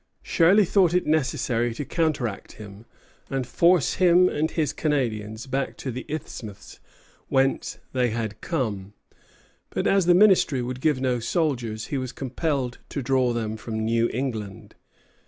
[0.23, 2.87] Shirley thought it necessary to counteract him,
[3.29, 6.79] and force him and his Canadians back to the isthmus
[7.27, 8.93] whence they had come;
[9.69, 13.85] but as the ministry would give no soldiers, he was compelled to draw them from
[13.85, 14.73] New England.